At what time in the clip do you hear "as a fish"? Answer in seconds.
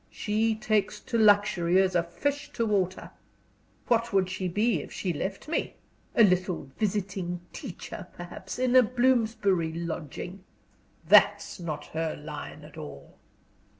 1.79-2.51